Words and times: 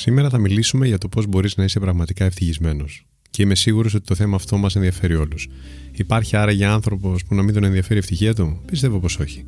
Σήμερα 0.00 0.28
θα 0.28 0.38
μιλήσουμε 0.38 0.86
για 0.86 0.98
το 0.98 1.08
πώς 1.08 1.26
μπορείς 1.26 1.56
να 1.56 1.64
είσαι 1.64 1.80
πραγματικά 1.80 2.24
ευτυχισμένος. 2.24 3.06
Και 3.30 3.42
είμαι 3.42 3.54
σίγουρος 3.54 3.94
ότι 3.94 4.04
το 4.04 4.14
θέμα 4.14 4.36
αυτό 4.36 4.56
μας 4.56 4.76
ενδιαφέρει 4.76 5.14
όλους. 5.14 5.48
Υπάρχει 5.92 6.36
άραγε 6.36 6.64
άνθρωπος 6.64 7.24
που 7.24 7.34
να 7.34 7.42
μην 7.42 7.54
τον 7.54 7.64
ενδιαφέρει 7.64 7.94
η 7.94 7.98
ευτυχία 7.98 8.34
του, 8.34 8.60
πιστεύω 8.66 8.98
πως 8.98 9.18
όχι. 9.18 9.44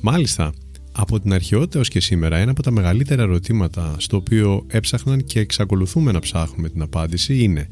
Μάλιστα, 0.00 0.54
από 0.92 1.20
την 1.20 1.32
αρχαιότητα 1.32 1.80
ως 1.80 1.88
και 1.88 2.00
σήμερα, 2.00 2.36
ένα 2.36 2.50
από 2.50 2.62
τα 2.62 2.70
μεγαλύτερα 2.70 3.22
ερωτήματα 3.22 3.94
στο 3.98 4.16
οποίο 4.16 4.66
έψαχναν 4.68 5.24
και 5.24 5.40
εξακολουθούμε 5.40 6.12
να 6.12 6.20
ψάχνουμε 6.20 6.68
την 6.68 6.82
απάντηση 6.82 7.42
είναι 7.42 7.68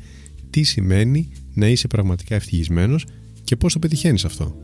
τι 0.50 0.62
σημαίνει 0.62 1.32
να 1.54 1.68
είσαι 1.68 1.86
πραγματικά 1.86 2.34
ευτυχισμένος 2.34 3.06
και 3.44 3.56
πώς 3.56 3.72
το 3.72 3.78
πετυχαίνεις 3.78 4.24
αυτό. 4.24 4.56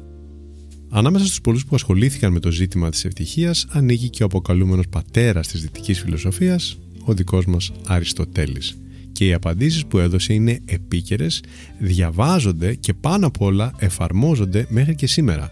Ανάμεσα 0.90 1.24
στους 1.24 1.40
πολλούς 1.40 1.64
που 1.64 1.74
ασχολήθηκαν 1.74 2.32
με 2.32 2.40
το 2.40 2.50
ζήτημα 2.50 2.90
της 2.90 3.04
ευτυχίας 3.04 3.66
ανήκει 3.70 4.10
και 4.10 4.22
ο 4.22 4.26
αποκαλούμενος 4.26 4.88
πατέρας 4.88 5.48
της 5.48 5.60
δυτικής 5.60 6.00
φιλοσοφίας, 6.00 6.78
ο 7.06 7.14
δικός 7.14 7.46
μας 7.46 7.72
Αριστοτέλης. 7.86 8.76
Και 9.12 9.26
οι 9.26 9.32
απαντήσεις 9.32 9.86
που 9.86 9.98
έδωσε 9.98 10.32
είναι 10.34 10.60
επίκαιρες, 10.64 11.42
διαβάζονται 11.78 12.74
και 12.74 12.94
πάνω 12.94 13.26
απ' 13.26 13.40
όλα 13.40 13.72
εφαρμόζονται 13.78 14.66
μέχρι 14.68 14.94
και 14.94 15.06
σήμερα. 15.06 15.50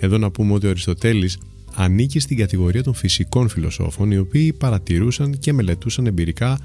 Εδώ 0.00 0.18
να 0.18 0.30
πούμε 0.30 0.52
ότι 0.52 0.66
ο 0.66 0.70
Αριστοτέλης 0.70 1.38
ανήκει 1.74 2.18
στην 2.18 2.36
κατηγορία 2.36 2.82
των 2.82 2.94
φυσικών 2.94 3.48
φιλοσόφων 3.48 4.10
οι 4.10 4.18
οποίοι 4.18 4.52
παρατηρούσαν 4.52 5.38
και 5.38 5.52
μελετούσαν 5.52 6.06
εμπειρικά 6.06 6.58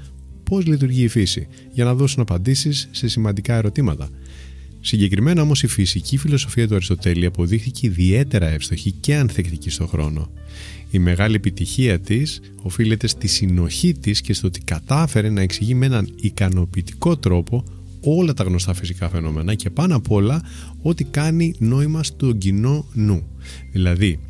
πώς 0.44 0.66
λειτουργεί 0.66 1.02
η 1.02 1.08
φύση, 1.08 1.46
για 1.72 1.84
να 1.84 1.94
δώσουν 1.94 2.20
απαντήσεις 2.20 2.88
σε 2.90 3.08
σημαντικά 3.08 3.54
ερωτήματα. 3.54 4.08
Συγκεκριμένα 4.80 5.42
όμως 5.42 5.62
η 5.62 5.66
φυσική 5.66 6.16
φιλοσοφία 6.16 6.68
του 6.68 6.74
Αριστοτέλη 6.74 7.26
αποδείχθηκε 7.26 7.86
ιδιαίτερα 7.86 8.46
εύστοχη 8.46 8.92
και 8.92 9.16
ανθεκτική 9.16 9.70
στον 9.70 9.88
χρόνο. 9.88 10.30
Η 10.90 10.98
μεγάλη 10.98 11.34
επιτυχία 11.34 12.00
της 12.00 12.40
οφείλεται 12.62 13.06
στη 13.06 13.28
συνοχή 13.28 13.94
της 13.94 14.20
και 14.20 14.32
στο 14.32 14.46
ότι 14.46 14.60
κατάφερε 14.60 15.30
να 15.30 15.40
εξηγεί 15.40 15.74
με 15.74 15.86
έναν 15.86 16.14
ικανοποιητικό 16.20 17.16
τρόπο 17.16 17.64
όλα 18.00 18.34
τα 18.34 18.44
γνωστά 18.44 18.74
φυσικά 18.74 19.08
φαινόμενα 19.08 19.54
και 19.54 19.70
πάνω 19.70 19.96
απ' 19.96 20.10
όλα 20.10 20.42
ό,τι 20.82 21.04
κάνει 21.04 21.54
νόημα 21.58 22.02
στον 22.02 22.38
κοινό 22.38 22.86
νου. 22.92 23.22
Δηλαδή, 23.72 24.20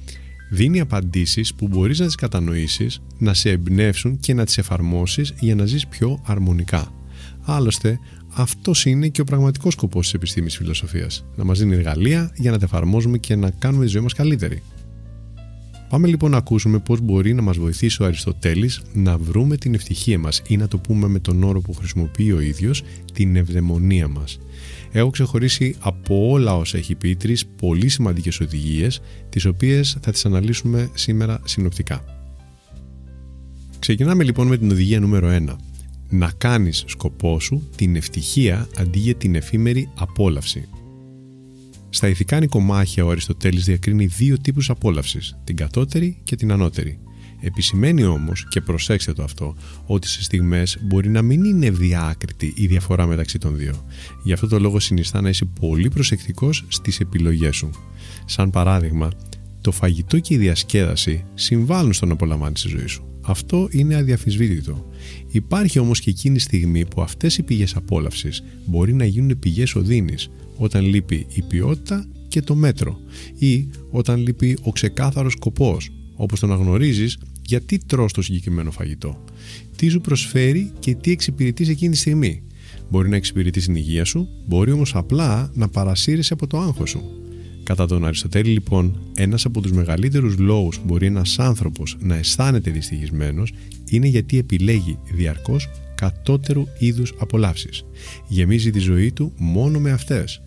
δίνει 0.51 0.81
απαντήσεις 0.81 1.55
που 1.55 1.69
μπορείς 1.69 1.99
να 1.99 2.07
τις 2.07 2.15
κατανοήσεις, 2.15 3.03
να 3.19 3.35
σε 3.35 3.51
εμπνεύσουν 3.51 4.19
και 4.19 4.35
να 4.35 4.45
τις 4.45 4.59
εφαρμόσεις 4.59 5.35
για 5.41 5.55
να 5.55 5.67
ζεις 5.67 5.87
πιο 5.87 6.23
αρμονικά. 6.25 6.93
Άλλωστε, 7.43 7.99
αυτός 8.35 8.85
είναι 8.85 9.09
και 9.09 9.21
ο 9.21 9.25
πραγματικός 9.25 9.73
σκοπός 9.73 10.05
της 10.05 10.15
επιστήμης 10.15 10.57
φιλοσοφίας. 10.57 11.25
Να 11.37 11.45
μας 11.45 11.59
δίνει 11.59 11.75
εργαλεία 11.75 12.33
για 12.37 12.51
να 12.51 12.59
τα 12.59 12.65
εφαρμόζουμε 12.65 13.19
και 13.19 13.37
να 13.37 13.51
κάνουμε 13.51 13.85
τη 13.85 13.91
ζωή 13.91 14.03
μας 14.03 14.13
καλύτερη. 14.13 14.63
Πάμε 15.89 16.07
λοιπόν 16.07 16.31
να 16.31 16.37
ακούσουμε 16.37 16.79
πώς 16.79 17.01
μπορεί 17.01 17.35
να 17.35 17.43
μας 17.43 17.57
βοηθήσει 17.57 18.03
ο 18.03 18.07
Αριστοτέλης 18.07 18.83
να 18.93 19.19
βρούμε 19.19 19.57
την 19.57 19.75
ευτυχία 19.75 20.19
μας 20.19 20.43
ή 20.47 20.57
να 20.57 20.69
το 20.69 20.79
πούμε 20.79 21.09
με 21.09 21.19
τον 21.19 21.43
όρο 21.43 21.61
που 21.61 21.73
χρησιμοποιεί 21.73 22.33
ο 22.33 22.41
ίδιος, 22.41 22.83
την 23.13 23.37
ευδαιμονία 23.37 24.09
μας 24.09 24.39
έχω 24.93 25.11
ξεχωρίσει 25.11 25.77
από 25.79 26.31
όλα 26.31 26.57
όσα 26.57 26.79
έχει 26.79 26.95
πει 26.95 27.17
τρεις 27.17 27.47
πολύ 27.47 27.89
σημαντικές 27.89 28.41
οδηγίες, 28.41 29.01
τις 29.29 29.45
οποίες 29.45 29.97
θα 30.01 30.11
τις 30.11 30.25
αναλύσουμε 30.25 30.91
σήμερα 30.95 31.41
συνοπτικά. 31.45 32.05
Ξεκινάμε 33.79 34.25
λοιπόν 34.25 34.47
με 34.47 34.57
την 34.57 34.71
οδηγία 34.71 35.01
νούμερο 35.01 35.29
1. 35.29 35.57
Να 36.11 36.33
κάνεις 36.39 36.85
σκοπό 36.87 37.41
σου 37.41 37.69
την 37.77 37.97
ευτυχία 37.97 38.69
αντί 38.77 38.99
για 38.99 39.15
την 39.15 39.35
εφήμερη 39.35 39.91
απόλαυση. 39.95 40.69
Στα 41.91 42.09
ηθικά 42.09 42.41
νοικομάχια 42.41 43.05
ο 43.05 43.11
Αριστοτέλης 43.11 43.65
διακρίνει 43.65 44.07
δύο 44.07 44.39
τύπους 44.39 44.71
απόλαυσης, 44.71 45.39
την 45.45 45.57
κατώτερη 45.57 46.19
και 46.23 46.37
την 46.37 46.53
ανώτερη. 46.53 46.99
Επισημαίνει 47.41 48.05
όμως, 48.05 48.47
και 48.49 48.61
προσέξτε 48.61 49.13
το 49.13 49.23
αυτό, 49.23 49.55
ότι 49.87 50.09
σε 50.09 50.23
στιγμές 50.23 50.79
μπορεί 50.83 51.09
να 51.09 51.23
μην 51.23 51.45
είναι 51.45 51.71
διάκριτη 51.71 52.53
η 52.57 52.67
διαφορά 52.67 53.07
μεταξύ 53.07 53.39
των 53.39 53.57
δύο. 53.57 53.85
Γι' 54.23 54.33
αυτό 54.33 54.49
το 54.49 54.59
λόγο 54.59 54.81
συνιστά 54.81 55.21
να 55.21 55.29
είσαι 55.29 55.45
πολύ 55.45 55.89
προσεκτικός 55.89 56.65
στις 56.69 57.01
επιλογές 57.01 57.57
σου. 57.57 57.71
Σαν 58.25 58.51
παράδειγμα, 58.51 59.11
το 59.61 59.73
φαγητό 59.73 60.19
και 60.19 60.35
η 60.35 60.37
διασκέδαση 60.37 61.25
συμβάλλουν 61.35 61.93
στο 61.93 62.07
να 62.07 62.13
απολαμβάνεις 62.13 62.63
τη 62.63 62.69
ζωή 62.69 62.87
σου. 62.87 63.09
Αυτό 63.21 63.69
είναι 63.71 63.95
αδιαφυσβήτητο. 63.95 64.89
Υπάρχει 65.31 65.79
όμως 65.79 66.01
και 66.01 66.11
εκείνη 66.11 66.37
η 66.37 66.39
στιγμή 66.39 66.87
που 66.87 67.03
αυτές 67.03 67.39
οι 67.39 67.43
πηγές 67.43 67.77
απόλαυσης 67.77 68.43
μπορεί 68.67 68.95
να 68.95 69.05
γίνουν 69.05 69.39
πηγές 69.39 69.75
οδύνης, 69.75 70.31
όταν 70.57 70.85
λείπει 70.85 71.27
η 71.35 71.43
ποιότητα 71.43 72.07
και 72.29 72.43
το 72.43 72.55
μέτρο 72.55 73.01
ή 73.35 73.69
όταν 73.91 74.21
λείπει 74.21 74.59
ο 74.63 74.73
ξεκάθαρος 74.73 75.33
σκοπός 75.33 75.91
όπως 76.15 76.41
το 76.41 76.47
να 76.47 76.55
γνωρίζεις 76.55 77.19
γιατί 77.47 77.79
τρως 77.87 78.13
το 78.13 78.23
συγκεκριμένο 78.23 78.71
φαγητό, 78.71 79.25
τι 79.77 79.89
σου 79.89 80.01
προσφέρει 80.01 80.73
και 80.79 80.95
τι 80.95 81.11
εξυπηρετείς 81.11 81.69
εκείνη 81.69 81.91
τη 81.91 81.97
στιγμή. 81.97 82.43
Μπορεί 82.91 83.09
να 83.09 83.17
εξυπηρετείς 83.17 83.65
την 83.65 83.75
υγεία 83.75 84.05
σου, 84.05 84.29
μπορεί 84.47 84.71
όμως 84.71 84.95
απλά 84.95 85.51
να 85.55 85.69
παρασύρεσαι 85.69 86.33
από 86.33 86.47
το 86.47 86.59
άγχος 86.59 86.91
σου. 86.91 87.03
Κατά 87.69 87.87
τον 87.87 88.05
Αριστοτέλη 88.05 88.51
λοιπόν, 88.51 89.01
ένας 89.15 89.45
από 89.45 89.61
τους 89.61 89.73
μεγαλύτερους 89.73 90.39
λόγους 90.39 90.79
που 90.79 90.85
μπορεί 90.87 91.07
ένας 91.07 91.39
άνθρωπος 91.39 91.97
να 92.01 92.17
αισθάνεται 92.17 92.71
δυστυχισμένος 92.71 93.53
είναι 93.89 94.07
γιατί 94.07 94.39
επιλέγει 94.39 94.99
διαρκώς 95.13 95.69
κατώτερου 95.95 96.65
είδους 96.79 97.15
απολαύσεις. 97.19 97.85
Γεμίζει 98.29 98.71
τη 98.71 98.79
ζωή 98.79 99.13
του 99.13 99.33
μόνο 99.39 99.79
με 99.79 99.91
αυτές. 99.91 100.43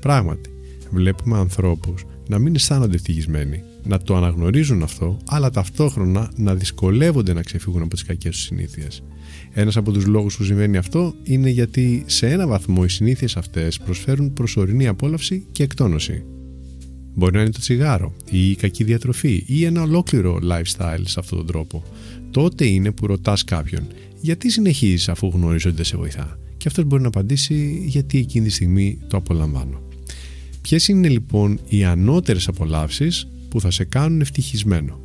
Πράγματι, 0.00 0.50
βλέπουμε 0.90 1.38
ανθρώπους 1.38 2.04
να 2.28 2.38
μην 2.38 2.54
αισθάνονται 2.54 2.94
ευτυχισμένοι 2.94 3.62
να 3.82 3.98
το 3.98 4.16
αναγνωρίζουν 4.16 4.82
αυτό, 4.82 5.18
αλλά 5.26 5.50
ταυτόχρονα 5.50 6.32
να 6.36 6.54
δυσκολεύονται 6.54 7.32
να 7.32 7.42
ξεφύγουν 7.42 7.82
από 7.82 7.94
τις 7.94 8.04
κακές 8.04 8.36
τους 8.36 8.44
συνήθειες. 8.44 9.02
Ένας 9.52 9.76
από 9.76 9.92
τους 9.92 10.06
λόγους 10.06 10.36
που 10.36 10.44
συμβαίνει 10.44 10.76
αυτό 10.76 11.14
είναι 11.22 11.50
γιατί 11.50 12.04
σε 12.06 12.30
ένα 12.30 12.46
βαθμό 12.46 12.82
οι 12.84 12.88
συνήθειες 12.88 13.36
αυτές 13.36 13.78
προσφέρουν 13.78 14.32
προσωρινή 14.32 14.86
απόλαυση 14.86 15.46
και 15.52 15.62
εκτόνωση. 15.62 16.24
Μπορεί 17.18 17.34
να 17.34 17.40
είναι 17.40 17.50
το 17.50 17.58
τσιγάρο 17.58 18.14
ή 18.30 18.50
η 18.50 18.54
κακή 18.54 18.84
διατροφή 18.84 19.44
ή 19.46 19.64
ένα 19.64 19.82
ολόκληρο 19.82 20.38
lifestyle 20.42 21.02
σε 21.04 21.20
αυτόν 21.20 21.38
τον 21.38 21.46
τρόπο. 21.46 21.82
Τότε 22.30 22.66
είναι 22.66 22.92
που 22.92 23.06
ρωτάς 23.06 23.44
κάποιον 23.44 23.86
γιατί 24.20 24.50
συνεχίζεις 24.50 25.08
αφού 25.08 25.30
γνωρίζει 25.34 25.66
ότι 25.66 25.76
δεν 25.76 25.84
σε 25.84 25.96
βοηθά; 25.96 26.38
Και 26.56 26.68
αυτός 26.68 26.84
μπορεί 26.84 27.02
να 27.02 27.08
απαντήσει 27.08 27.82
γιατί 27.86 28.18
εκείνη 28.18 28.46
τη 28.46 28.52
στιγμή 28.52 28.98
το 29.08 29.16
απολαμβάνω. 29.16 29.80
Ποιες 30.60 30.88
είναι 30.88 31.08
λοιπόν 31.08 31.60
οι 31.68 31.84
ανώτερες 31.84 32.48
απολαύσεις 32.48 33.28
που 33.48 33.60
θα 33.60 33.70
σε 33.70 33.84
κάνουν 33.84 34.20
ευτυχισμένο; 34.20 35.00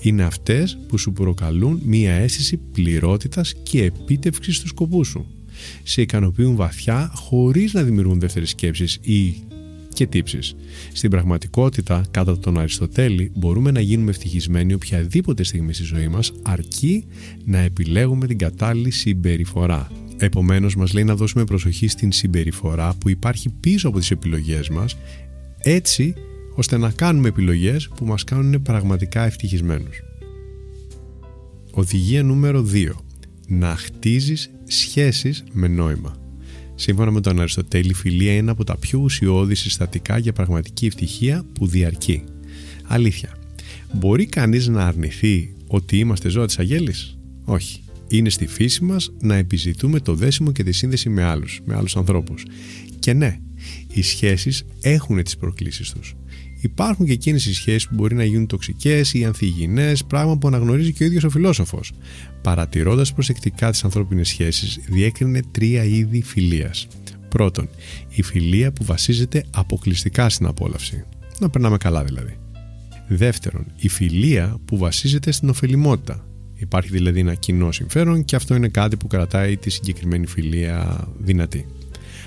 Είναι 0.00 0.22
αυτές 0.22 0.78
που 0.88 0.98
σου 0.98 1.12
προκαλούν 1.12 1.80
μία 1.84 2.12
αίσθηση 2.12 2.56
πληρότητας 2.56 3.54
και 3.62 3.82
επίτευξης 3.82 4.60
του 4.60 4.66
σκοπού 4.66 5.04
σου. 5.04 5.26
Σε 5.82 6.02
ικανοποιούν 6.02 6.56
βαθιά 6.56 7.12
χωρίς 7.14 7.72
να 7.72 7.82
δημιουργούν 7.82 8.20
δεύτερες 8.20 8.50
σκέψεις 8.50 8.98
ή 9.02 9.34
και 9.94 10.06
τύψεις. 10.06 10.54
Στην 10.92 11.10
πραγματικότητα, 11.10 12.04
κατά 12.10 12.38
τον 12.38 12.58
Αριστοτέλη, 12.58 13.30
μπορούμε 13.34 13.70
να 13.70 13.80
γίνουμε 13.80 14.10
ευτυχισμένοι 14.10 14.74
οποιαδήποτε 14.74 15.42
στιγμή 15.42 15.72
στη 15.72 15.82
ζωή 15.82 16.08
μας, 16.08 16.32
αρκεί 16.42 17.04
να 17.44 17.58
επιλέγουμε 17.58 18.26
την 18.26 18.38
κατάλληλη 18.38 18.90
συμπεριφορά. 18.90 19.90
Επομένως, 20.16 20.76
μας 20.76 20.92
λέει 20.92 21.04
να 21.04 21.14
δώσουμε 21.14 21.44
προσοχή 21.44 21.88
στην 21.88 22.12
συμπεριφορά 22.12 22.94
που 22.98 23.08
υπάρχει 23.08 23.48
πίσω 23.60 23.88
από 23.88 23.98
τις 23.98 24.10
επιλογές 24.10 24.68
μας, 24.68 24.96
έτσι 25.58 26.14
ώστε 26.54 26.76
να 26.78 26.90
κάνουμε 26.90 27.28
επιλογές 27.28 27.88
που 27.88 28.04
μας 28.04 28.24
κάνουν 28.24 28.62
πραγματικά 28.62 29.24
ευτυχισμένους. 29.24 30.02
Οδηγία 31.70 32.22
νούμερο 32.22 32.62
2. 32.62 33.04
Να 33.48 33.76
χτίζεις 33.76 34.50
σχέσεις 34.64 35.44
με 35.52 35.68
νόημα. 35.68 36.23
Σύμφωνα 36.74 37.10
με 37.10 37.20
τον 37.20 37.40
Αριστοτέλη, 37.40 37.90
η 37.90 37.94
φιλία 37.94 38.34
είναι 38.34 38.50
από 38.50 38.64
τα 38.64 38.76
πιο 38.76 38.98
ουσιώδη 38.98 39.54
συστατικά 39.54 40.18
για 40.18 40.32
πραγματική 40.32 40.86
ευτυχία 40.86 41.44
που 41.52 41.66
διαρκεί. 41.66 42.24
Αλήθεια. 42.84 43.36
Μπορεί 43.92 44.26
κανείς 44.26 44.68
να 44.68 44.86
αρνηθεί 44.86 45.54
ότι 45.66 45.98
είμαστε 45.98 46.28
ζώα 46.28 46.46
της 46.46 46.58
αγέλης; 46.58 47.18
Όχι. 47.44 47.78
Είναι 48.08 48.30
στη 48.30 48.46
φύση 48.46 48.84
μας 48.84 49.12
να 49.20 49.34
επιζητούμε 49.34 50.00
το 50.00 50.14
δέσιμο 50.14 50.52
και 50.52 50.62
τη 50.62 50.72
σύνδεση 50.72 51.08
με 51.08 51.22
άλλους, 51.22 51.60
με 51.64 51.74
άλλους 51.74 51.96
ανθρώπους. 51.96 52.44
Και 52.98 53.12
ναι, 53.12 53.38
οι 53.92 54.02
σχέσεις 54.02 54.64
έχουν 54.80 55.22
τις 55.22 55.36
προκλήσεις 55.36 55.90
τους. 55.90 56.14
Υπάρχουν 56.64 57.06
και 57.06 57.12
εκείνες 57.12 57.46
οι 57.46 57.54
σχέσεις 57.54 57.88
που 57.88 57.94
μπορεί 57.94 58.14
να 58.14 58.24
γίνουν 58.24 58.46
τοξικές 58.46 59.14
ή 59.14 59.24
ανθυγιεινέ, 59.24 59.92
πράγμα 60.06 60.38
που 60.38 60.48
αναγνωρίζει 60.48 60.92
και 60.92 61.02
ο 61.02 61.06
ίδιος 61.06 61.24
ο 61.24 61.30
φιλόσοφος. 61.30 61.92
Παρατηρώντας 62.42 63.12
προσεκτικά 63.12 63.70
τις 63.70 63.84
ανθρώπινες 63.84 64.28
σχέσεις, 64.28 64.78
διέκρινε 64.88 65.40
τρία 65.50 65.84
είδη 65.84 66.22
φιλίας. 66.22 66.86
Πρώτον, 67.28 67.68
η 68.08 68.22
φιλία 68.22 68.72
που 68.72 68.84
βασίζεται 68.84 69.44
αποκλειστικά 69.50 70.28
στην 70.28 70.46
απόλαυση. 70.46 71.04
Να 71.40 71.50
περνάμε 71.50 71.76
καλά 71.76 72.04
δηλαδή. 72.04 72.36
Δεύτερον, 73.08 73.66
η 73.76 73.88
φιλία 73.88 74.56
που 74.64 74.76
βασίζεται 74.76 75.32
στην 75.32 75.48
ωφελημότητα. 75.48 76.26
Υπάρχει 76.54 76.90
δηλαδή 76.90 77.20
ένα 77.20 77.34
κοινό 77.34 77.72
συμφέρον 77.72 78.24
και 78.24 78.36
αυτό 78.36 78.54
είναι 78.54 78.68
κάτι 78.68 78.96
που 78.96 79.06
κρατάει 79.06 79.56
τη 79.56 79.70
συγκεκριμένη 79.70 80.26
φιλία 80.26 81.08
δυνατή. 81.18 81.66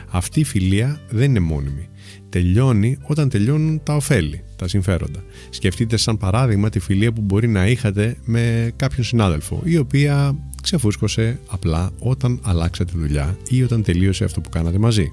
Αυτή 0.09 0.39
η 0.39 0.43
φιλία 0.43 1.01
δεν 1.09 1.29
είναι 1.29 1.39
μόνιμη. 1.39 1.89
Τελειώνει 2.29 2.97
όταν 3.01 3.29
τελειώνουν 3.29 3.83
τα 3.83 3.95
ωφέλη, 3.95 4.43
τα 4.55 4.67
συμφέροντα. 4.67 5.23
Σκεφτείτε 5.49 5.97
σαν 5.97 6.17
παράδειγμα 6.17 6.69
τη 6.69 6.79
φιλία 6.79 7.11
που 7.13 7.21
μπορεί 7.21 7.47
να 7.47 7.67
είχατε 7.67 8.17
με 8.25 8.73
κάποιον 8.75 9.05
συνάδελφο, 9.05 9.61
η 9.63 9.77
οποία 9.77 10.35
ξεφούσκωσε 10.61 11.39
απλά 11.47 11.91
όταν 11.99 12.39
αλλάξατε 12.43 12.91
δουλειά 12.95 13.37
ή 13.49 13.63
όταν 13.63 13.83
τελείωσε 13.83 14.23
αυτό 14.23 14.41
που 14.41 14.49
κάνατε 14.49 14.77
μαζί. 14.77 15.11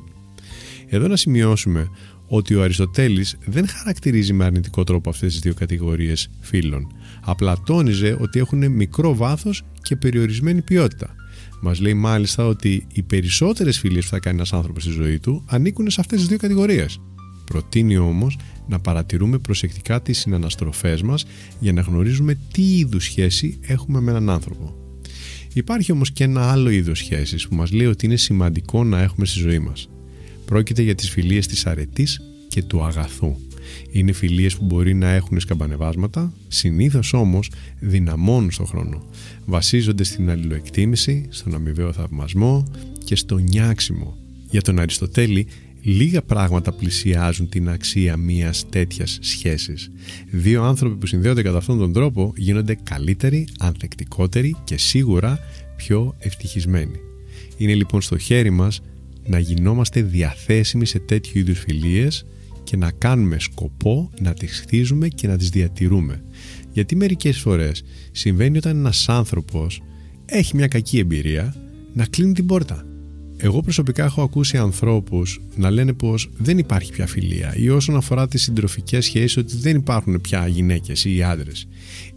Εδώ 0.88 1.08
να 1.08 1.16
σημειώσουμε 1.16 1.88
ότι 2.26 2.54
ο 2.54 2.62
Αριστοτέλης 2.62 3.36
δεν 3.44 3.68
χαρακτηρίζει 3.68 4.32
με 4.32 4.44
αρνητικό 4.44 4.84
τρόπο 4.84 5.10
αυτές 5.10 5.32
τις 5.32 5.40
δύο 5.40 5.54
κατηγορίες 5.54 6.28
φίλων. 6.40 6.86
Απλά 7.24 7.56
τόνιζε 7.66 8.16
ότι 8.20 8.38
έχουν 8.38 8.70
μικρό 8.70 9.14
βάθος 9.14 9.62
και 9.82 9.96
περιορισμένη 9.96 10.62
ποιότητα. 10.62 11.14
Μας 11.66 11.80
λέει 11.80 11.94
μάλιστα 11.94 12.46
ότι 12.46 12.86
οι 12.92 13.02
περισσότερες 13.02 13.78
φιλίες 13.78 14.04
που 14.04 14.10
θα 14.10 14.18
κάνει 14.18 14.36
ένας 14.36 14.52
άνθρωπος 14.52 14.82
στη 14.82 14.92
ζωή 14.92 15.18
του 15.18 15.44
ανήκουν 15.46 15.90
σε 15.90 16.00
αυτές 16.00 16.18
τις 16.18 16.28
δύο 16.28 16.36
κατηγορίες. 16.36 17.00
Προτείνει 17.44 17.96
όμως 17.96 18.38
να 18.68 18.80
παρατηρούμε 18.80 19.38
προσεκτικά 19.38 20.02
τις 20.02 20.18
συναναστροφές 20.18 21.02
μας 21.02 21.24
για 21.60 21.72
να 21.72 21.80
γνωρίζουμε 21.80 22.38
τι 22.52 22.62
είδους 22.62 23.04
σχέση 23.04 23.58
έχουμε 23.60 24.00
με 24.00 24.10
έναν 24.10 24.30
άνθρωπο. 24.30 24.74
Υπάρχει 25.52 25.92
όμως 25.92 26.12
και 26.12 26.24
ένα 26.24 26.50
άλλο 26.50 26.70
είδος 26.70 26.98
σχέσης 26.98 27.48
που 27.48 27.54
μας 27.54 27.72
λέει 27.72 27.86
ότι 27.86 28.06
είναι 28.06 28.16
σημαντικό 28.16 28.84
να 28.84 29.02
έχουμε 29.02 29.26
στη 29.26 29.38
ζωή 29.38 29.58
μας. 29.58 29.88
Πρόκειται 30.44 30.82
για 30.82 30.94
τις 30.94 31.10
φιλίες 31.10 31.46
της 31.46 31.66
αρετής 31.66 32.20
και 32.48 32.62
του 32.62 32.84
αγαθού. 32.84 33.36
Είναι 33.90 34.12
φιλίες 34.12 34.56
που 34.56 34.64
μπορεί 34.64 34.94
να 34.94 35.08
έχουν 35.08 35.40
σκαμπανεβάσματα, 35.40 36.32
συνήθως 36.48 37.12
όμως 37.12 37.50
δυναμώνουν 37.80 38.50
στον 38.50 38.66
χρόνο. 38.66 39.04
Βασίζονται 39.44 40.04
στην 40.04 40.30
αλληλοεκτίμηση, 40.30 41.26
στον 41.28 41.54
αμοιβαίο 41.54 41.92
θαυμασμό 41.92 42.64
και 43.04 43.16
στο 43.16 43.38
νιάξιμο. 43.38 44.16
Για 44.50 44.62
τον 44.62 44.78
Αριστοτέλη, 44.78 45.46
λίγα 45.82 46.22
πράγματα 46.22 46.72
πλησιάζουν 46.72 47.48
την 47.48 47.68
αξία 47.68 48.16
μιας 48.16 48.68
τέτοιας 48.68 49.18
σχέσης. 49.20 49.90
Δύο 50.30 50.62
άνθρωποι 50.62 50.96
που 50.96 51.06
συνδέονται 51.06 51.42
κατά 51.42 51.56
αυτόν 51.56 51.78
τον 51.78 51.92
τρόπο 51.92 52.32
γίνονται 52.36 52.78
καλύτεροι, 52.82 53.46
ανθεκτικότεροι 53.58 54.56
και 54.64 54.78
σίγουρα 54.78 55.38
πιο 55.76 56.14
ευτυχισμένοι. 56.18 56.98
Είναι 57.56 57.74
λοιπόν 57.74 58.00
στο 58.00 58.18
χέρι 58.18 58.50
μας 58.50 58.80
να 59.26 59.38
γινόμαστε 59.38 60.02
διαθέσιμοι 60.02 60.86
σε 60.86 60.98
τέτοιου 60.98 61.38
είδους 61.38 61.58
φιλίες 61.58 62.26
και 62.64 62.76
να 62.76 62.90
κάνουμε 62.90 63.38
σκοπό 63.38 64.10
να 64.20 64.34
τις 64.34 64.60
χτίζουμε 64.60 65.08
και 65.08 65.26
να 65.26 65.36
τις 65.36 65.48
διατηρούμε. 65.48 66.24
Γιατί 66.72 66.96
μερικές 66.96 67.38
φορές 67.38 67.82
συμβαίνει 68.12 68.56
όταν 68.56 68.76
ένας 68.76 69.08
άνθρωπος 69.08 69.82
έχει 70.26 70.56
μια 70.56 70.66
κακή 70.66 70.98
εμπειρία 70.98 71.54
να 71.94 72.06
κλείνει 72.06 72.32
την 72.32 72.46
πόρτα. 72.46 72.86
Εγώ 73.36 73.60
προσωπικά 73.60 74.04
έχω 74.04 74.22
ακούσει 74.22 74.56
ανθρώπους 74.56 75.40
να 75.56 75.70
λένε 75.70 75.92
πως 75.92 76.30
δεν 76.36 76.58
υπάρχει 76.58 76.92
πια 76.92 77.06
φιλία 77.06 77.54
ή 77.56 77.68
όσον 77.68 77.96
αφορά 77.96 78.28
τις 78.28 78.42
συντροφικές 78.42 79.04
σχέσεις 79.04 79.36
ότι 79.36 79.56
δεν 79.56 79.76
υπάρχουν 79.76 80.20
πια 80.20 80.46
γυναίκες 80.46 81.04
ή 81.04 81.22
άντρες. 81.22 81.68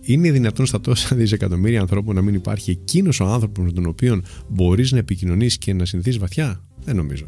Είναι 0.01 0.31
δυνατόν 0.31 0.65
στα 0.65 0.81
τόσα 0.81 1.15
δισεκατομμύρια 1.15 1.81
ανθρώπων 1.81 2.15
να 2.15 2.21
μην 2.21 2.33
υπάρχει 2.33 2.71
εκείνος 2.71 3.19
ο 3.19 3.25
άνθρωπος 3.25 3.65
με 3.65 3.71
τον 3.71 3.85
οποίο 3.85 4.21
μπορείς 4.47 4.91
να 4.91 4.97
επικοινωνείς 4.97 5.57
και 5.57 5.73
να 5.73 5.85
συνθείς 5.85 6.17
βαθιά; 6.17 6.63
Δεν 6.83 6.95
νομίζω. 6.95 7.25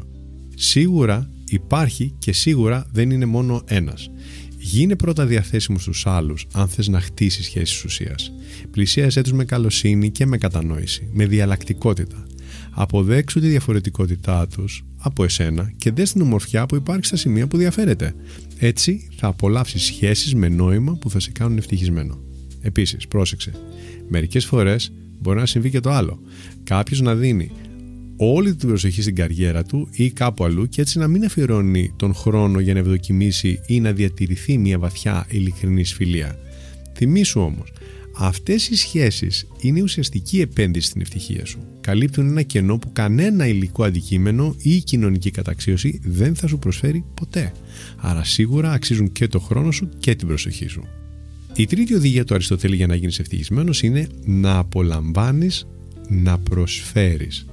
Σίγουρα 0.54 1.30
υπάρχει 1.50 2.14
και 2.18 2.32
σίγουρα 2.32 2.86
δεν 2.92 3.10
είναι 3.10 3.26
μόνο 3.26 3.62
ένας. 3.66 4.10
Γίνε 4.58 4.96
πρώτα 4.96 5.26
διαθέσιμος 5.26 5.82
στους 5.82 6.06
άλλους 6.06 6.46
αν 6.52 6.68
θες 6.68 6.88
να 6.88 7.00
χτίσεις 7.00 7.44
σχέσεις 7.44 7.84
ουσίας. 7.84 8.32
Πλησίασέ 8.70 9.22
τους 9.22 9.32
με 9.32 9.44
καλοσύνη 9.44 10.10
και 10.10 10.26
με 10.26 10.38
κατανόηση, 10.38 11.08
με 11.12 11.26
διαλλακτικότητα. 11.26 12.26
Αποδέξου 12.70 13.40
τη 13.40 13.48
διαφορετικότητά 13.48 14.46
τους 14.46 14.84
από 14.96 15.24
εσένα 15.24 15.72
και 15.76 15.90
δες 15.90 16.12
την 16.12 16.20
ομορφιά 16.20 16.66
που 16.66 16.76
υπάρχει 16.76 17.04
στα 17.04 17.16
σημεία 17.16 17.46
που 17.46 17.56
διαφέρεται. 17.56 18.14
Έτσι 18.58 19.08
θα 19.16 19.26
απολαύσεις 19.26 19.82
σχέσεις 19.82 20.34
με 20.34 20.48
νόημα 20.48 20.96
που 20.96 21.10
θα 21.10 21.20
σε 21.20 21.30
κάνουν 21.30 21.58
ευτυχισμένο. 21.58 22.20
Επίσης, 22.60 23.08
πρόσεξε, 23.08 23.52
μερικές 24.08 24.44
φορές 24.44 24.92
μπορεί 25.20 25.38
να 25.38 25.46
συμβεί 25.46 25.70
και 25.70 25.80
το 25.80 25.90
άλλο. 25.90 26.20
Κάποιος 26.64 27.00
να 27.00 27.14
δίνει 27.14 27.50
όλη 28.22 28.54
την 28.54 28.68
προσοχή 28.68 29.02
στην 29.02 29.14
καριέρα 29.14 29.64
του 29.64 29.88
ή 29.92 30.10
κάπου 30.10 30.44
αλλού 30.44 30.68
και 30.68 30.80
έτσι 30.80 30.98
να 30.98 31.06
μην 31.06 31.24
αφιερώνει 31.24 31.92
τον 31.96 32.14
χρόνο 32.14 32.60
για 32.60 32.72
να 32.72 32.78
ευδοκιμήσει 32.78 33.60
ή 33.66 33.80
να 33.80 33.92
διατηρηθεί 33.92 34.58
μια 34.58 34.78
βαθιά 34.78 35.26
ειλικρινή 35.30 35.84
φιλία. 35.84 36.38
Θυμήσου 36.94 37.40
όμως, 37.40 37.72
αυτές 38.16 38.68
οι 38.68 38.76
σχέσεις 38.76 39.46
είναι 39.60 39.78
η 39.78 39.82
ουσιαστική 39.82 40.40
επένδυση 40.40 40.86
στην 40.86 41.00
ευτυχία 41.00 41.46
σου. 41.46 41.58
Καλύπτουν 41.80 42.28
ένα 42.28 42.42
κενό 42.42 42.78
που 42.78 42.92
κανένα 42.92 43.46
υλικό 43.46 43.84
αντικείμενο 43.84 44.54
ή 44.58 44.78
κοινωνική 44.78 45.30
καταξίωση 45.30 46.00
δεν 46.04 46.34
θα 46.34 46.46
σου 46.46 46.58
προσφέρει 46.58 47.04
ποτέ. 47.14 47.52
Άρα 47.96 48.24
σίγουρα 48.24 48.72
αξίζουν 48.72 49.12
και 49.12 49.26
το 49.26 49.38
χρόνο 49.40 49.70
σου 49.70 49.88
και 49.98 50.14
την 50.14 50.26
προσοχή 50.26 50.66
σου. 50.66 50.86
Η 51.56 51.66
τρίτη 51.66 51.94
οδηγία 51.94 52.24
του 52.24 52.34
Αριστοτέλη 52.34 52.76
για 52.76 52.86
να 52.86 52.94
γίνεις 52.94 53.18
ευτυχισμένος 53.18 53.82
είναι 53.82 54.06
να 54.24 54.58
απολαμβάνεις 54.58 55.66
να 56.08 56.38
προσφέρεις. 56.38 57.46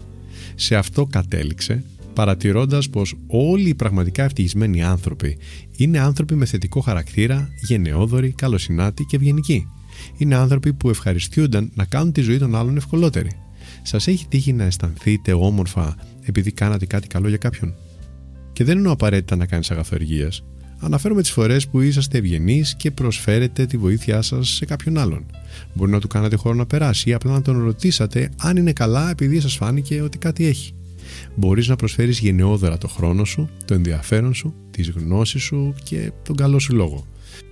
Σε 0.56 0.76
αυτό 0.76 1.06
κατέληξε 1.06 1.84
παρατηρώντας 2.18 2.90
πως 2.90 3.16
όλοι 3.28 3.70
οι 3.70 3.76
πραγματικά 3.76 4.24
ευτυχισμένοι 4.24 4.84
άνθρωποι 4.84 5.38
είναι 5.78 6.00
άνθρωποι 6.00 6.36
με 6.36 6.46
θετικό 6.46 6.80
χαρακτήρα, 6.80 7.50
γενναιόδοροι, 7.68 8.32
καλοσυνάτοι 8.32 9.04
και 9.04 9.16
ευγενικοί. 9.16 9.68
Είναι 10.18 10.36
άνθρωποι 10.36 10.74
που 10.74 10.90
ευχαριστούνταν 10.90 11.72
να 11.76 11.86
κάνουν 11.86 12.12
τη 12.12 12.22
ζωή 12.22 12.38
των 12.38 12.56
άλλων 12.56 12.78
ευκολότερη. 12.78 13.32
Σας 13.84 14.08
έχει 14.08 14.28
τύχει 14.28 14.54
να 14.54 14.64
αισθανθείτε 14.64 15.34
όμορφα 15.34 15.96
επειδή 16.22 16.52
κάνατε 16.52 16.86
κάτι 16.86 17.08
καλό 17.08 17.28
για 17.28 17.38
κάποιον; 17.38 17.74
Και 18.54 18.64
δεν 18.64 18.78
εννοώ 18.78 18.92
απαραίτητα 18.92 19.36
να 19.36 19.46
κάνεις 19.46 19.72
αγαθοεργίες. 19.72 20.44
Αναφέρομαι 20.80 21.22
τις 21.22 21.32
φορές 21.32 21.68
που 21.68 21.82
είσαστε 21.82 22.18
ευγενείς 22.18 22.76
και 22.76 22.92
προσφέρετε 22.92 23.66
τη 23.66 23.78
βοήθειά 23.78 24.22
σας 24.22 24.50
σε 24.50 24.66
κάποιον 24.66 24.98
άλλον. 24.98 25.26
Μπορεί 25.74 25.92
να 25.92 26.00
του 26.00 26.08
κάνατε 26.08 26.36
χώρο 26.36 26.56
να 26.56 26.66
περάσει 26.66 27.10
ή 27.10 27.14
απλά 27.14 27.32
να 27.32 27.42
τον 27.42 27.64
ρωτήσατε 27.64 28.30
αν 28.38 28.58
είναι 28.58 28.74
καλά 28.74 29.10
επειδή 29.10 29.40
σας 29.40 29.56
φάνηκε 29.56 30.02
ότι 30.02 30.18
κάτι 30.18 30.46
έχει. 30.46 30.72
Μπορείς 31.36 31.68
να 31.68 31.76
προσφέρεις 31.76 32.20
γενναιόδωρα 32.20 32.78
το 32.78 32.88
χρόνο 32.88 33.26
σου, 33.26 33.50
το 33.66 33.74
ενδιαφέρον 33.74 34.34
σου, 34.34 34.54
τις 34.72 34.90
γνώσεις 34.90 35.42
σου 35.42 35.76
και 35.84 36.12
τον 36.24 36.36
καλό 36.36 36.60
σου 36.60 36.76
λόγο. 36.76 37.06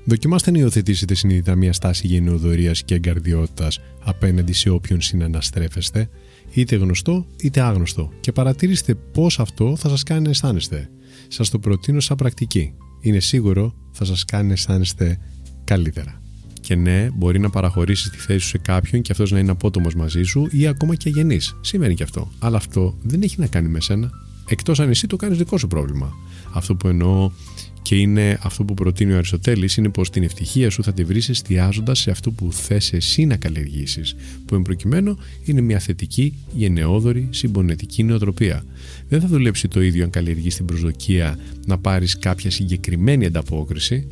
Δοκιμάστε 0.05 0.51
να 0.51 0.59
υιοθετήσετε 0.59 1.15
συνειδητά 1.15 1.55
μια 1.55 1.73
στάση 1.73 2.07
γενναιοδορίας 2.07 2.83
και 2.83 2.95
εγκαρδιότητας 2.95 3.79
απέναντι 4.03 4.53
σε 4.53 4.69
όποιον 4.69 5.01
συναναστρέφεστε, 5.01 6.09
είτε 6.53 6.75
γνωστό 6.75 7.25
είτε 7.41 7.61
άγνωστο, 7.61 8.11
και 8.19 8.31
παρατηρήστε 8.31 8.95
πώς 8.95 9.39
αυτό 9.39 9.75
θα 9.75 9.89
σας 9.89 10.03
κάνει 10.03 10.21
να 10.21 10.29
αισθάνεστε. 10.29 10.89
Σας 11.27 11.49
το 11.49 11.59
προτείνω 11.59 11.99
σαν 11.99 12.17
πρακτική. 12.17 12.73
Είναι 13.05 13.19
σίγουρο 13.19 13.73
θα 13.91 14.05
σας 14.05 14.25
κάνει 14.25 14.47
να 14.47 14.53
αισθάνεστε 14.53 15.19
καλύτερα. 15.63 16.21
Και 16.61 16.75
ναι, 16.75 17.09
μπορεί 17.13 17.39
να 17.39 17.49
παραχωρήσεις 17.49 18.09
τη 18.09 18.17
θέση 18.17 18.39
σου 18.39 18.47
σε 18.47 18.57
κάποιον 18.57 19.01
και 19.01 19.11
αυτός 19.11 19.31
να 19.31 19.39
είναι 19.39 19.51
απότομος 19.51 19.95
μαζί 19.95 20.23
σου 20.23 20.47
ή 20.51 20.67
ακόμα 20.67 20.95
και 20.95 21.09
αγενή. 21.09 21.39
Σημαίνει 21.61 21.93
και 21.93 22.03
αυτό. 22.03 22.31
Αλλά 22.39 22.57
αυτό 22.57 22.97
δεν 23.01 23.21
έχει 23.21 23.39
να 23.39 23.47
κάνει 23.47 23.67
με 23.67 23.81
σένα. 23.81 24.09
Εκτός 24.47 24.79
αν 24.79 24.89
εσύ 24.89 25.07
το 25.07 25.15
κάνεις 25.15 25.37
δικό 25.37 25.57
σου 25.57 25.67
πρόβλημα. 25.67 26.13
Αυτό 26.53 26.75
που 26.75 26.87
εννοώ 26.87 27.31
και 27.85 27.95
είναι 27.95 28.37
αυτό 28.41 28.63
που 28.63 28.73
προτείνει 28.73 29.11
ο 29.13 29.15
Αριστοτέλης 29.15 29.77
είναι 29.77 29.89
πως 29.89 30.09
την 30.09 30.23
ευτυχία 30.23 30.69
σου 30.69 30.83
θα 30.83 30.93
τη 30.93 31.03
βρεις 31.03 31.29
εστιάζοντας 31.29 31.99
σε 31.99 32.11
αυτό 32.11 32.31
που 32.31 32.51
θες 32.51 32.93
εσύ 32.93 33.25
να 33.25 33.35
καλλιεργήσεις 33.37 34.15
που 34.45 34.55
εμπροκειμένου 34.55 35.17
είναι 35.43 35.61
μια 35.61 35.79
θετική, 35.79 36.33
γενναιόδορη, 36.53 37.27
συμπονετική 37.31 38.03
νοοτροπία. 38.03 38.65
Δεν 39.07 39.21
θα 39.21 39.27
δουλέψει 39.27 39.67
το 39.67 39.81
ίδιο 39.81 40.03
αν 40.03 40.09
καλλιεργείς 40.09 40.55
την 40.55 40.65
προσδοκία 40.65 41.39
να 41.65 41.77
πάρεις 41.77 42.17
κάποια 42.17 42.51
συγκεκριμένη 42.51 43.25
ανταπόκριση 43.25 44.07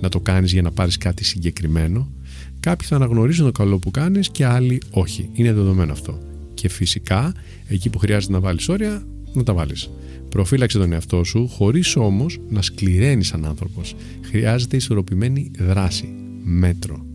να 0.00 0.08
το 0.08 0.20
κάνεις 0.20 0.52
για 0.52 0.62
να 0.62 0.70
πάρεις 0.70 0.96
κάτι 0.96 1.24
συγκεκριμένο. 1.24 2.12
Κάποιοι 2.60 2.88
θα 2.88 2.96
αναγνωρίζουν 2.96 3.46
το 3.46 3.52
καλό 3.52 3.78
που 3.78 3.90
κάνεις 3.90 4.30
και 4.30 4.44
άλλοι 4.44 4.82
όχι. 4.90 5.30
Είναι 5.32 5.52
δεδομένο 5.52 5.92
αυτό. 5.92 6.18
Και 6.54 6.68
φυσικά, 6.68 7.34
εκεί 7.68 7.90
που 7.90 7.98
χρειάζεται 7.98 8.32
να 8.32 8.40
βάλεις 8.40 8.68
όρια, 8.68 9.02
να 9.32 9.42
τα 9.42 9.52
βάλεις. 9.54 9.90
Προφύλαξε 10.28 10.78
τον 10.78 10.92
εαυτό 10.92 11.24
σου, 11.24 11.48
χωρίς 11.48 11.96
όμως 11.96 12.40
να 12.48 12.62
σκληραίνεις 12.62 13.26
σαν 13.26 13.44
άνθρωπος. 13.44 13.94
Χρειάζεται 14.22 14.76
ισορροπημένη 14.76 15.50
δράση, 15.58 16.08
μέτρο. 16.42 17.06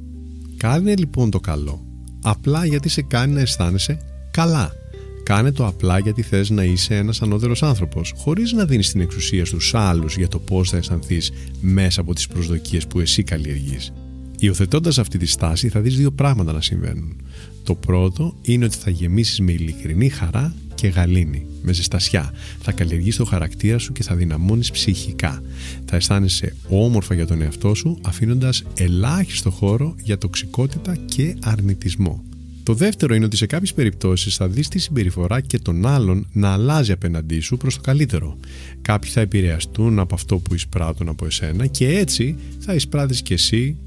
Κάνε 0.58 0.96
λοιπόν 0.96 1.30
το 1.30 1.40
καλό, 1.40 1.86
απλά 2.22 2.66
γιατί 2.66 2.90
σε 2.90 3.02
κάνει 3.02 3.34
να 3.34 3.40
αισθάνεσαι 3.40 4.00
καλά. 4.32 4.72
Κάνε 5.24 5.52
το 5.52 5.66
απλά 5.66 6.00
γιατί 6.00 6.22
θες 6.22 6.50
να 6.50 6.64
είσαι 6.64 6.96
ένας 6.96 7.22
ανώτερος 7.22 7.64
άνθρωπος, 7.64 8.14
χωρίς 8.18 8.52
να 8.52 8.66
δίνεις 8.66 8.92
την 8.92 9.02
εξουσία 9.02 9.46
στους 9.46 9.74
άλλους 9.76 10.18
για 10.18 10.28
το 10.28 10.40
πώς 10.40 10.70
θα 10.70 10.78
αισθανθείς 10.78 11.32
μέσα 11.62 12.02
από 12.02 12.14
τις 12.14 12.28
προσδοκίες 12.28 12.88
που 12.88 13.00
εσύ 13.00 13.24
καλλιεργείς. 13.24 13.94
Υιοθετώντας 14.40 14.98
αυτή 14.98 15.18
τη 15.18 15.26
στάση 15.26 15.70
θα 15.70 15.82
δεις 15.82 15.98
δύο 15.98 16.12
πράγματα 16.12 16.52
να 16.52 16.62
συμβαίνουν. 16.62 17.16
Το 17.64 17.76
πρώτο 17.76 18.36
είναι 18.42 18.66
ότι 18.66 18.78
θα 18.78 18.90
γεμίσεις 18.90 19.40
με 19.40 19.52
ειλικρινή 19.52 20.10
χαρά 20.10 20.56
και 20.76 20.88
γαλήνη, 20.88 21.46
με 21.62 21.74
ζεστασιά. 21.74 22.34
Θα 22.62 22.72
καλλιεργείς 22.72 23.16
το 23.16 23.26
χαρακτήρα 23.26 23.78
σου 23.78 23.94
και 23.94 24.04
θα 24.04 24.16
δυναμώνεις 24.16 24.72
ψυχικά. 24.72 25.42
Θα 25.86 25.96
αισθάνεσαι 25.96 26.56
όμορφα 26.70 27.14
για 27.14 27.28
τον 27.28 27.42
εαυτό 27.42 27.74
σου, 27.74 28.00
αφήνοντας 28.02 28.64
ελάχιστο 28.78 29.52
χώρο 29.52 29.96
για 30.04 30.18
τοξικότητα 30.18 30.96
και 30.96 31.36
αρνητισμό. 31.44 32.24
Το 32.64 32.74
δεύτερο 32.74 33.16
είναι 33.16 33.26
ότι 33.26 33.38
σε 33.38 33.46
κάποιες 33.46 33.74
περιπτώσεις 33.74 34.36
θα 34.36 34.48
δεις 34.48 34.68
τη 34.68 34.80
συμπεριφορά 34.80 35.42
και 35.42 35.60
των 35.60 35.86
άλλων 35.86 36.28
να 36.32 36.50
αλλάζει 36.50 36.92
απέναντί 36.92 37.40
σου 37.40 37.58
προς 37.58 37.76
το 37.76 37.82
καλύτερο. 37.82 38.38
Κάποιοι 38.82 39.12
θα 39.12 39.22
επηρεαστούν 39.22 40.00
από 40.00 40.16
αυτό 40.16 40.38
που 40.38 40.54
εισπράττουν 40.54 41.08
από 41.08 41.26
εσένα 41.26 41.68
και 41.68 41.98
έτσι 41.98 42.36
θα 42.60 42.74
εισπράττεις 42.74 43.22
και 43.22 43.34
εσύ 43.34 43.78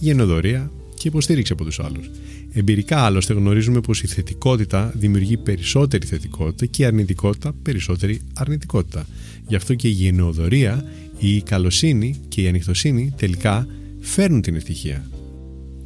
γενοδορία 0.00 0.70
και 0.94 1.08
υποστήριξη 1.08 1.52
από 1.52 1.64
τους 1.64 1.80
άλλους. 1.80 2.10
Εμπειρικά 2.52 2.98
άλλωστε 2.98 3.32
γνωρίζουμε 3.32 3.80
πως 3.80 4.02
η 4.02 4.06
θετικότητα 4.06 4.92
δημιουργεί 4.96 5.36
περισσότερη 5.36 6.06
θετικότητα 6.06 6.66
και 6.66 6.82
η 6.82 6.84
αρνητικότητα 6.84 7.52
περισσότερη 7.62 8.20
αρνητικότητα. 8.34 9.06
Γι' 9.48 9.54
αυτό 9.54 9.74
και 9.74 9.88
η 9.88 9.90
γενναιοδορία, 9.90 10.84
η 11.18 11.42
καλοσύνη 11.42 12.20
και 12.28 12.42
η 12.42 12.48
ανοιχτοσύνη 12.48 13.12
τελικά 13.16 13.66
φέρνουν 14.00 14.40
την 14.40 14.54
ευτυχία. 14.54 15.10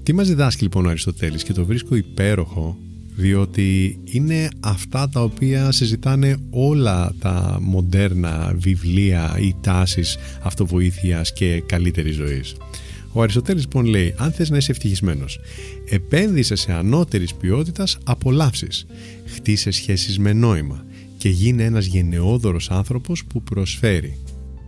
Τι 0.02 0.12
μας 0.12 0.28
διδάσκει 0.28 0.62
λοιπόν 0.62 0.86
ο 0.86 0.88
Αριστοτέλης 0.88 1.42
και 1.42 1.52
το 1.52 1.64
βρίσκω 1.64 1.94
υπέροχο 1.94 2.78
διότι 3.16 3.98
είναι 4.04 4.48
αυτά 4.60 5.08
τα 5.08 5.22
οποία 5.22 5.72
συζητάνε 5.72 6.36
όλα 6.50 7.14
τα 7.18 7.58
μοντέρνα 7.60 8.54
βιβλία 8.56 9.36
ή 9.40 9.54
τάσεις 9.60 10.16
αυτοβοήθειας 10.42 11.32
και 11.32 11.62
καλύτερης 11.66 12.14
ζωής. 12.14 12.54
Ο 13.16 13.22
Αριστοτέλης 13.22 13.62
λοιπόν 13.62 13.84
λέει 13.84 14.14
αν 14.16 14.32
θες 14.32 14.50
να 14.50 14.56
είσαι 14.56 14.70
ευτυχισμένος 14.70 15.40
επένδυσες 15.90 16.60
σε 16.60 16.72
ανώτερης 16.72 17.34
ποιότητας 17.34 17.98
απολαύσεις. 18.04 18.86
Χτίσες 19.26 19.74
σχέσεις 19.76 20.18
με 20.18 20.32
νόημα 20.32 20.84
και 21.16 21.28
γίνε 21.28 21.64
ένας 21.64 21.84
γενναιόδωρος 21.86 22.70
άνθρωπος 22.70 23.24
που 23.24 23.42
προσφέρει 23.42 24.18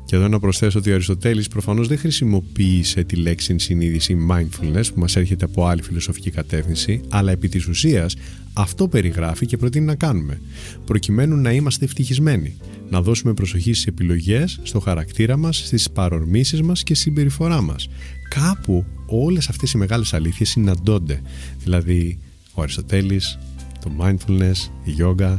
και 0.07 0.17
εδώ 0.17 0.29
να 0.29 0.39
προσθέσω 0.39 0.79
ότι 0.79 0.91
ο 0.91 0.95
Αριστοτέλης 0.95 1.49
προφανώς 1.49 1.89
δεν 1.89 1.99
χρησιμοποίησε 1.99 3.05
τη 3.05 3.17
λέξη 3.17 3.59
συνείδηση 3.59 4.27
mindfulness 4.31 4.85
που 4.95 5.01
μας 5.01 5.17
έρχεται 5.17 5.45
από 5.45 5.67
άλλη 5.67 5.83
φιλοσοφική 5.83 6.31
κατεύθυνση, 6.31 7.01
αλλά 7.09 7.33
επί 7.33 7.49
της 7.49 7.67
ουσίας 7.67 8.17
αυτό 8.53 8.89
περιγράφει 8.89 9.47
και 9.47 9.57
προτείνει 9.57 9.85
να 9.85 9.95
κάνουμε, 9.95 10.41
προκειμένου 10.85 11.37
να 11.37 11.53
είμαστε 11.53 11.85
ευτυχισμένοι, 11.85 12.57
να 12.91 13.03
δώσουμε 13.03 13.35
προσοχή 13.35 13.73
στις 13.73 13.87
επιλογές, 13.87 14.61
στο 14.63 14.81
χαρακτήρα 14.81 15.37
μας, 15.37 15.57
στις 15.57 15.91
παρορμήσεις 15.91 16.63
μας 16.63 16.83
και 16.83 16.95
στη 16.95 17.03
συμπεριφορά 17.03 17.63
μας. 17.63 17.89
Κάπου 18.29 18.85
όλες 19.07 19.49
αυτές 19.49 19.73
οι 19.73 19.79
μεγάλες 19.79 20.15
αλήθειες 20.15 20.49
συναντώνται, 20.49 21.21
δηλαδή 21.65 22.19
ο 22.55 22.63
Αριστοτέλης, 22.63 23.39
το 23.81 23.91
mindfulness, 24.01 24.71
η 24.85 24.95
yoga, 24.99 25.39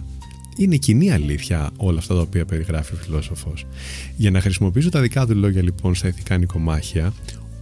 είναι 0.57 0.75
κοινή 0.75 1.11
αλήθεια 1.11 1.69
όλα 1.77 1.99
αυτά 1.99 2.13
τα 2.15 2.21
οποία 2.21 2.45
περιγράφει 2.45 2.93
ο 2.93 2.97
φιλόσοφος. 2.97 3.65
Για 4.15 4.31
να 4.31 4.41
χρησιμοποιήσω 4.41 4.89
τα 4.89 5.01
δικά 5.01 5.25
του 5.25 5.35
λόγια 5.35 5.61
λοιπόν 5.61 5.95
στα 5.95 6.07
ηθικά 6.07 6.37
νοικομάχια, 6.37 7.13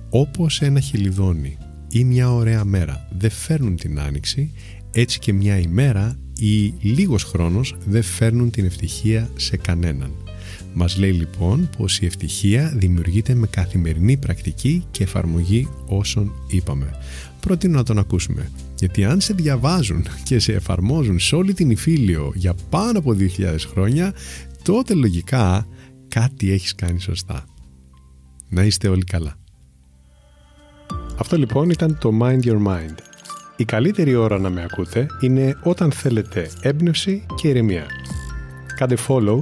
όπως 0.09 0.61
ένα 0.61 0.79
χελιδόνι 0.79 1.57
ή 1.89 2.03
μια 2.03 2.31
ωραία 2.31 2.63
μέρα 2.63 3.07
δεν 3.17 3.29
φέρνουν 3.29 3.75
την 3.75 3.99
άνοιξη, 3.99 4.51
έτσι 4.91 5.19
και 5.19 5.33
μια 5.33 5.57
ημέρα 5.59 6.19
ή 6.37 6.73
λίγος 6.81 7.23
χρόνος 7.23 7.75
δεν 7.85 8.03
φέρνουν 8.03 8.51
την 8.51 8.65
ευτυχία 8.65 9.29
σε 9.35 9.57
κανέναν. 9.57 10.24
Μας 10.77 10.97
λέει 10.97 11.11
λοιπόν 11.11 11.69
πως 11.77 11.99
η 11.99 12.05
ευτυχία 12.05 12.73
δημιουργείται 12.75 13.33
με 13.33 13.47
καθημερινή 13.47 14.17
πρακτική 14.17 14.85
και 14.91 15.03
εφαρμογή 15.03 15.67
όσων 15.85 16.31
είπαμε. 16.47 16.89
Προτείνω 17.39 17.77
να 17.77 17.83
τον 17.83 17.97
ακούσουμε. 17.97 18.51
Γιατί 18.75 19.05
αν 19.05 19.21
σε 19.21 19.33
διαβάζουν 19.33 20.05
και 20.23 20.39
σε 20.39 20.53
εφαρμόζουν 20.53 21.19
σε 21.19 21.35
όλη 21.35 21.53
την 21.53 21.69
Ιφίλιο 21.69 22.31
για 22.35 22.55
πάνω 22.69 22.99
από 22.99 23.15
2.000 23.17 23.55
χρόνια, 23.71 24.13
τότε 24.63 24.93
λογικά 24.93 25.67
κάτι 26.07 26.51
έχεις 26.51 26.75
κάνει 26.75 26.99
σωστά. 26.99 27.45
Να 28.49 28.63
είστε 28.63 28.87
όλοι 28.87 29.03
καλά. 29.03 29.35
Αυτό 31.17 31.37
λοιπόν 31.37 31.69
ήταν 31.69 31.97
το 31.97 32.11
Mind 32.21 32.41
Your 32.43 32.67
Mind. 32.67 32.95
Η 33.57 33.65
καλύτερη 33.65 34.15
ώρα 34.15 34.39
να 34.39 34.49
με 34.49 34.63
ακούτε 34.63 35.07
είναι 35.21 35.57
όταν 35.63 35.91
θέλετε 35.91 36.49
έμπνευση 36.61 37.25
και 37.35 37.47
ηρεμία. 37.47 37.85
Κάντε 38.75 38.97
follow 39.07 39.41